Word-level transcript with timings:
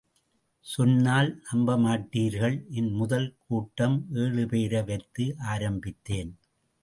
சொன்னால் 0.65 1.29
நம்பமாட்டீர்கள் 1.49 2.55
என் 2.69 2.89
முதல் 2.91 3.27
கூட்டம் 3.47 3.97
ஏழு 4.13 4.45
பேரைவைத்து 4.45 5.25
ஆரம்பித்தேன். 5.47 6.31